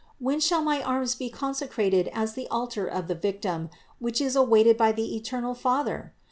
[0.17, 3.69] When shall my arms be consecrated as the altar of the Victim,
[3.99, 6.15] which is awaited by the eternal Father?